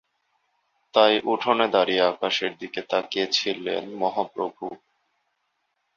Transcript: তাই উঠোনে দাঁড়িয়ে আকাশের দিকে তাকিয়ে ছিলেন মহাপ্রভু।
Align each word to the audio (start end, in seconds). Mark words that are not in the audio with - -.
তাই 0.93 1.13
উঠোনে 1.25 1.67
দাঁড়িয়ে 1.67 2.03
আকাশের 2.03 2.51
দিকে 2.57 2.81
তাকিয়ে 2.91 3.27
ছিলেন 3.27 3.83
মহাপ্রভু। 3.95 4.65